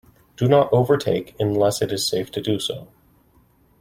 [0.35, 2.87] Do not overtake unless it is safe to do so.